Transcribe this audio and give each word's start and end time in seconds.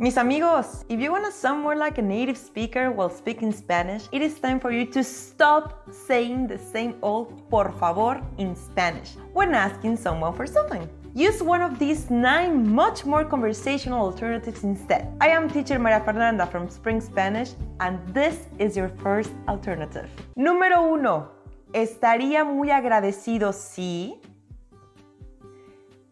Mis 0.00 0.16
amigos, 0.16 0.84
if 0.88 1.00
you 1.00 1.10
want 1.10 1.24
to 1.24 1.32
sound 1.32 1.60
more 1.60 1.74
like 1.74 1.98
a 1.98 2.02
native 2.02 2.36
speaker 2.36 2.92
while 2.92 3.10
speaking 3.10 3.50
Spanish, 3.50 4.04
it 4.12 4.22
is 4.22 4.38
time 4.38 4.60
for 4.60 4.70
you 4.70 4.86
to 4.86 5.02
stop 5.02 5.90
saying 5.90 6.46
the 6.46 6.56
same 6.56 6.94
old 7.02 7.42
por 7.50 7.72
favor 7.80 8.22
in 8.38 8.54
Spanish 8.54 9.16
when 9.32 9.52
asking 9.54 9.96
someone 9.96 10.32
for 10.34 10.46
something. 10.46 10.88
Use 11.16 11.42
one 11.42 11.60
of 11.62 11.80
these 11.80 12.10
nine 12.10 12.72
much 12.72 13.04
more 13.04 13.24
conversational 13.24 13.98
alternatives 13.98 14.62
instead. 14.62 15.12
I 15.20 15.30
am 15.30 15.50
teacher 15.50 15.80
Maria 15.80 16.00
Fernanda 16.04 16.46
from 16.46 16.70
Spring 16.70 17.00
Spanish, 17.00 17.54
and 17.80 17.98
this 18.14 18.46
is 18.60 18.76
your 18.76 18.90
first 19.02 19.32
alternative. 19.48 20.08
Número 20.36 20.80
uno. 20.80 21.32
Estaría 21.72 22.44
muy 22.44 22.70
agradecido 22.70 23.52
si 23.52 24.20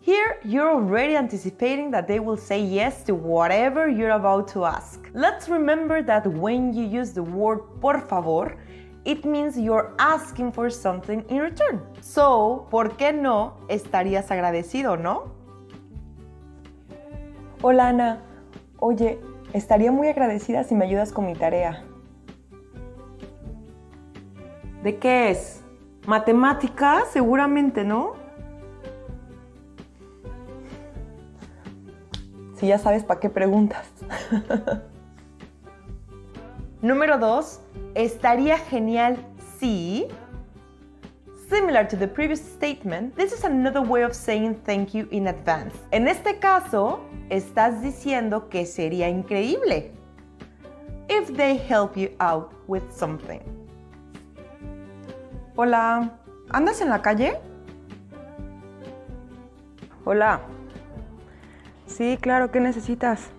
Here, 0.07 0.39
you're 0.45 0.71
already 0.71 1.17
anticipating 1.17 1.91
that 1.91 2.07
they 2.07 2.21
will 2.21 2.37
say 2.37 2.63
yes 2.63 3.03
to 3.07 3.15
whatever 3.17 3.89
you're 3.89 4.13
about 4.13 4.47
to 4.53 4.65
ask. 4.65 5.01
Let's 5.15 5.49
remember 5.49 6.01
that 6.01 6.25
when 6.25 6.73
you 6.73 6.85
use 6.85 7.11
the 7.11 7.25
word 7.25 7.59
por 7.81 7.99
favor, 7.99 8.57
it 9.05 9.25
means 9.25 9.59
you're 9.59 9.95
asking 9.99 10.53
for 10.53 10.71
something 10.71 11.25
in 11.29 11.39
return. 11.41 11.83
So, 12.01 12.69
¿por 12.71 12.97
qué 12.97 13.13
no 13.13 13.55
estarías 13.69 14.31
agradecido, 14.31 14.97
no? 14.97 15.33
Hola 17.61 17.89
Ana, 17.89 18.23
oye, 18.79 19.19
estaría 19.55 19.91
muy 19.91 20.07
agradecida 20.07 20.63
si 20.63 20.77
me 20.77 20.85
ayudas 20.85 21.11
con 21.11 21.27
mi 21.27 21.35
tarea. 21.35 21.83
¿De 24.85 24.99
qué 24.99 25.31
es? 25.31 25.65
¿Matemática? 26.07 27.03
Seguramente, 27.11 27.83
¿no? 27.83 28.25
Si 32.57 32.67
ya 32.67 32.79
sabes 32.79 33.05
para 33.05 33.21
qué 33.21 33.29
preguntas. 33.29 33.87
Número 36.83 37.19
2. 37.19 37.61
Estaría 37.95 38.59
genial 38.59 39.19
si. 39.59 40.09
Similar 41.49 41.87
to 41.87 41.97
the 41.97 42.09
previous 42.09 42.41
statement, 42.41 43.15
this 43.15 43.33
is 43.33 43.45
another 43.45 43.81
way 43.81 44.03
of 44.03 44.15
saying 44.15 44.57
thank 44.65 44.93
you 44.93 45.07
in 45.13 45.29
advance. 45.29 45.77
En 45.93 46.09
este 46.09 46.41
caso, 46.41 47.01
estás 47.31 47.83
diciendo 47.83 48.49
que 48.49 48.67
sería 48.67 49.09
increíble 49.09 49.93
if 51.09 51.33
they 51.37 51.57
help 51.57 51.97
you 51.97 52.11
out 52.19 52.53
with 52.67 52.83
something. 52.91 53.41
Hola, 55.57 56.11
¿andas 56.51 56.81
en 56.81 56.89
la 56.89 57.01
calle? 57.01 57.39
Hola. 60.05 60.41
Sí, 61.87 62.19
claro, 62.21 62.51
¿qué 62.51 62.61
necesitas? 62.61 63.31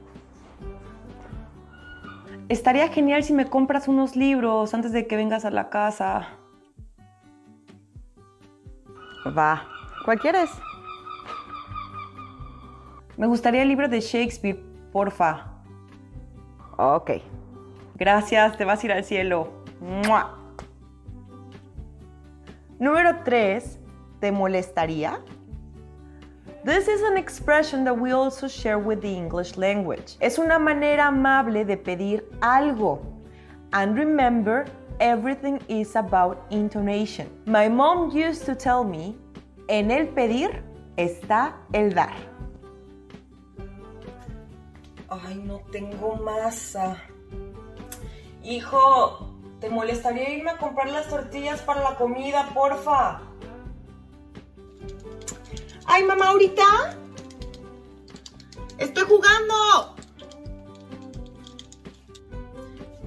Estaría 2.49 2.87
genial 2.87 3.23
si 3.23 3.33
me 3.33 3.45
compras 3.45 3.87
unos 3.87 4.15
libros 4.15 4.73
antes 4.73 4.93
de 4.93 5.05
que 5.05 5.17
vengas 5.17 5.43
a 5.45 5.51
la 5.51 5.69
casa. 5.69 6.29
Va. 9.37 9.67
¿Cuál 10.05 10.19
quieres? 10.19 10.49
Me 13.17 13.27
gustaría 13.27 13.63
el 13.63 13.67
libro 13.67 13.89
de 13.89 13.99
Shakespeare, 13.99 14.63
porfa. 14.93 15.47
Ok. 16.77 17.11
Gracias, 17.95 18.55
te 18.55 18.63
vas 18.63 18.81
a 18.81 18.85
ir 18.85 18.91
al 18.93 19.03
cielo. 19.03 19.51
Número 22.79 23.23
3. 23.23 23.79
¿Te 24.19 24.31
molestaría? 24.31 25.19
This 26.67 26.89
is 26.89 27.01
an 27.01 27.15
expression 27.15 27.85
that 27.85 27.97
we 27.97 28.11
also 28.11 28.45
share 28.45 28.77
with 28.77 29.01
the 29.01 29.07
English 29.07 29.55
language. 29.55 30.17
Es 30.19 30.37
una 30.37 30.59
manera 30.59 31.07
amable 31.07 31.63
de 31.63 31.77
pedir 31.77 32.25
algo. 32.41 32.99
And 33.71 33.97
remember, 33.97 34.65
everything 34.99 35.61
is 35.69 35.95
about 35.95 36.45
intonation. 36.49 37.29
My 37.45 37.69
mom 37.69 38.11
used 38.11 38.45
to 38.47 38.53
tell 38.53 38.83
me, 38.83 39.15
en 39.69 39.91
el 39.91 40.07
pedir 40.07 40.61
está 40.97 41.53
el 41.71 41.93
dar. 41.93 42.17
Ay, 45.07 45.35
no 45.35 45.61
tengo 45.71 46.17
masa. 46.17 46.97
Hijo, 48.43 49.33
¿te 49.61 49.69
molestaría 49.69 50.31
irme 50.31 50.49
a 50.49 50.57
comprar 50.57 50.89
las 50.89 51.07
tortillas 51.07 51.61
para 51.61 51.81
la 51.81 51.95
comida, 51.95 52.49
porfa? 52.53 53.21
¡Ay, 55.87 56.03
mamá, 56.03 56.27
ahorita! 56.27 56.63
¡Estoy 58.77 59.05
jugando! 59.05 59.95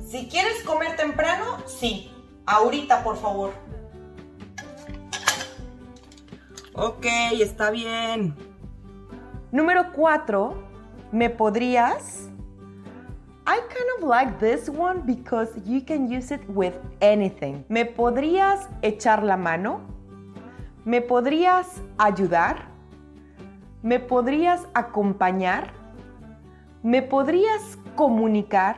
Si 0.09 0.29
quieres 0.29 0.65
comer 0.65 0.97
temprano, 0.97 1.59
sí. 1.67 2.11
Ahorita, 2.47 3.05
por 3.05 3.17
favor. 3.17 3.53
Ok, 6.75 7.07
está 7.41 7.71
bien. 7.71 8.35
Número 9.53 9.93
4. 9.93 10.55
¿Me 11.13 11.29
podrías? 11.29 12.29
I 13.47 13.59
kind 13.69 13.91
of 13.99 14.09
like 14.09 14.39
this 14.39 14.69
one 14.69 15.03
because 15.05 15.51
you 15.67 15.81
can 15.85 16.11
use 16.11 16.33
it 16.33 16.41
with 16.49 16.75
anything. 17.01 17.65
¿Me 17.69 17.85
podrías 17.85 18.69
echar 18.83 19.23
la 19.23 19.37
mano? 19.37 19.81
¿Me 20.85 21.01
podrías 21.01 21.83
ayudar? 21.99 22.70
¿Me 23.83 23.99
podrías 23.99 24.67
acompañar? 24.75 25.73
¿Me 26.83 27.01
podrías 27.01 27.79
comunicar? 27.97 28.77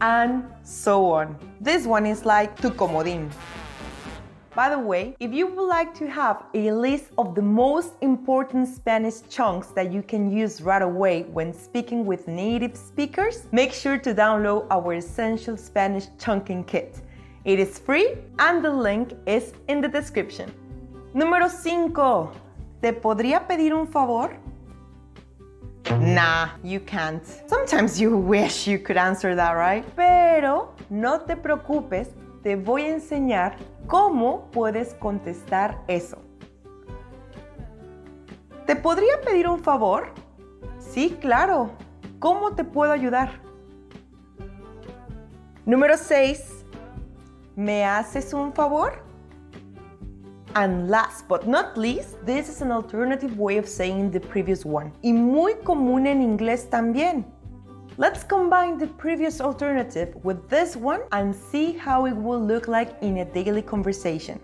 And 0.00 0.44
so 0.64 1.12
on. 1.12 1.36
This 1.60 1.86
one 1.86 2.06
is 2.06 2.24
like 2.24 2.56
tu 2.56 2.70
comodín. 2.70 3.28
By 4.54 4.70
the 4.70 4.78
way, 4.78 5.16
if 5.20 5.32
you 5.32 5.46
would 5.46 5.68
like 5.68 5.94
to 5.98 6.06
have 6.08 6.44
a 6.54 6.72
list 6.72 7.12
of 7.18 7.34
the 7.34 7.42
most 7.42 7.92
important 8.00 8.68
Spanish 8.68 9.20
chunks 9.28 9.68
that 9.74 9.92
you 9.92 10.02
can 10.02 10.30
use 10.30 10.62
right 10.62 10.82
away 10.82 11.24
when 11.32 11.52
speaking 11.52 12.06
with 12.06 12.26
native 12.26 12.76
speakers, 12.76 13.46
make 13.52 13.72
sure 13.72 13.98
to 13.98 14.14
download 14.14 14.66
our 14.70 14.94
Essential 14.94 15.58
Spanish 15.58 16.06
Chunking 16.18 16.64
Kit. 16.64 17.02
It 17.44 17.58
is 17.58 17.78
free 17.78 18.16
and 18.38 18.64
the 18.64 18.70
link 18.70 19.14
is 19.26 19.52
in 19.68 19.82
the 19.82 19.88
description. 19.88 20.50
Número 21.14 21.50
5. 21.50 22.51
¿Te 22.82 22.92
podría 22.92 23.46
pedir 23.46 23.72
un 23.74 23.86
favor? 23.86 24.30
Nah, 26.00 26.48
you 26.64 26.80
can't. 26.84 27.24
Sometimes 27.46 27.96
you 28.00 28.16
wish 28.16 28.66
you 28.66 28.76
could 28.76 28.98
answer 28.98 29.36
that, 29.36 29.54
right? 29.54 29.84
Pero 29.94 30.74
no 30.90 31.20
te 31.20 31.36
preocupes, 31.36 32.08
te 32.42 32.56
voy 32.56 32.82
a 32.82 32.88
enseñar 32.88 33.54
cómo 33.86 34.50
puedes 34.50 34.94
contestar 34.94 35.78
eso. 35.86 36.18
¿Te 38.66 38.74
podría 38.74 39.20
pedir 39.24 39.46
un 39.46 39.60
favor? 39.60 40.12
Sí, 40.80 41.16
claro. 41.20 41.70
¿Cómo 42.18 42.56
te 42.56 42.64
puedo 42.64 42.90
ayudar? 42.90 43.30
Número 45.64 45.96
6. 45.96 46.64
¿Me 47.54 47.84
haces 47.84 48.34
un 48.34 48.52
favor? 48.52 49.11
And 50.54 50.90
last 50.90 51.26
but 51.28 51.48
not 51.48 51.78
least, 51.78 52.16
this 52.26 52.50
is 52.50 52.60
an 52.60 52.70
alternative 52.70 53.38
way 53.38 53.56
of 53.56 53.66
saying 53.66 54.10
the 54.10 54.20
previous 54.20 54.66
one. 54.66 54.92
Y 55.02 55.12
muy 55.12 55.54
común 55.64 56.06
en 56.06 56.20
inglés 56.20 56.68
también. 56.68 57.24
Let's 57.96 58.22
combine 58.22 58.76
the 58.76 58.86
previous 58.86 59.40
alternative 59.40 60.14
with 60.22 60.48
this 60.48 60.76
one 60.76 61.00
and 61.12 61.34
see 61.34 61.72
how 61.72 62.06
it 62.06 62.14
will 62.14 62.40
look 62.40 62.68
like 62.68 62.94
in 63.00 63.18
a 63.18 63.24
daily 63.24 63.62
conversation. 63.62 64.38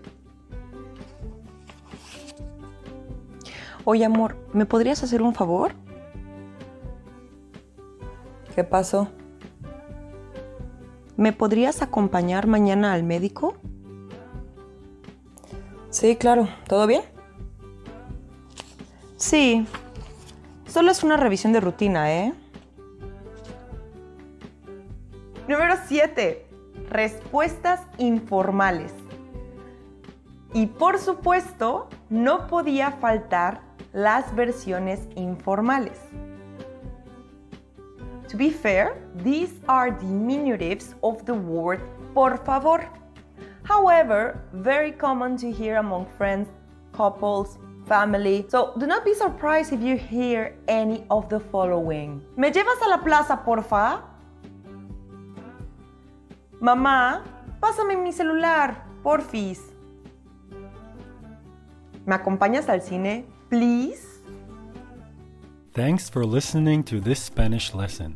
Oye, 3.85 4.03
amor, 4.03 4.35
¿me 4.53 4.65
podrías 4.65 5.03
hacer 5.03 5.21
un 5.21 5.35
favor? 5.35 5.73
¿Qué 8.55 8.63
pasó? 8.63 9.09
¿Me 11.17 11.33
podrías 11.33 11.81
acompañar 11.83 12.47
mañana 12.47 12.93
al 12.93 13.03
médico? 13.03 13.58
Sí, 15.89 16.15
claro. 16.15 16.47
¿Todo 16.67 16.87
bien? 16.87 17.01
Sí. 19.17 19.65
Solo 20.67 20.91
es 20.91 21.03
una 21.03 21.17
revisión 21.17 21.51
de 21.51 21.59
rutina, 21.59 22.13
¿eh? 22.13 22.33
Número 25.47 25.75
7. 25.87 26.45
Respuestas 26.89 27.81
informales. 27.97 28.93
Y 30.53 30.67
por 30.67 30.99
supuesto, 30.99 31.89
no 32.09 32.47
podía 32.47 32.91
faltar 32.91 33.61
las 33.93 34.35
versiones 34.35 35.01
informales. 35.15 35.97
To 38.29 38.37
be 38.37 38.51
fair, 38.51 38.93
these 39.23 39.53
are 39.67 39.91
diminutives 39.91 40.95
of 41.01 41.23
the 41.25 41.31
word 41.31 41.79
por 42.13 42.37
favor. 42.45 42.81
However, 43.69 44.41
very 44.51 44.91
common 44.91 45.37
to 45.37 45.51
hear 45.51 45.77
among 45.77 46.07
friends, 46.17 46.49
couples, 46.91 47.59
family. 47.85 48.45
So 48.49 48.73
do 48.79 48.87
not 48.87 49.05
be 49.05 49.13
surprised 49.13 49.71
if 49.71 49.79
you 49.79 49.95
hear 49.95 50.55
any 50.67 51.05
of 51.11 51.29
the 51.29 51.39
following. 51.39 52.19
¿Me 52.35 52.51
llevas 52.51 52.81
a 52.81 52.89
la 52.89 52.97
plaza, 52.97 53.37
porfa? 53.45 54.01
Mamá, 56.59 57.21
pásame 57.61 57.95
mi 57.95 58.11
celular, 58.11 58.83
porfis. 59.03 59.61
¿Me 62.07 62.15
acompañas 62.15 62.67
al 62.69 62.81
cine, 62.81 63.25
please? 63.49 64.03
Thanks 65.73 66.09
for 66.09 66.25
listening 66.25 66.83
to 66.85 66.99
this 66.99 67.19
Spanish 67.19 67.75
lesson. 67.75 68.15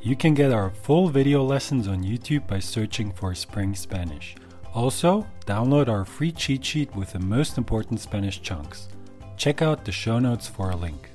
You 0.00 0.14
can 0.14 0.34
get 0.34 0.52
our 0.52 0.70
full 0.70 1.08
video 1.08 1.42
lessons 1.42 1.88
on 1.88 2.04
YouTube 2.04 2.46
by 2.46 2.60
searching 2.60 3.10
for 3.12 3.34
Spring 3.34 3.74
Spanish. 3.74 4.36
Also, 4.74 5.26
download 5.46 5.88
our 5.88 6.04
free 6.04 6.32
cheat 6.32 6.64
sheet 6.64 6.94
with 6.96 7.12
the 7.12 7.18
most 7.18 7.58
important 7.58 8.00
Spanish 8.00 8.40
chunks. 8.40 8.88
Check 9.36 9.60
out 9.60 9.84
the 9.84 9.92
show 9.92 10.18
notes 10.18 10.48
for 10.48 10.70
a 10.70 10.76
link. 10.76 11.11